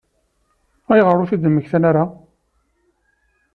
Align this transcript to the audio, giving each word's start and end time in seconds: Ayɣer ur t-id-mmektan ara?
Ayɣer 0.91 1.15
ur 1.21 1.27
t-id-mmektan 1.29 1.83
ara? 1.89 2.03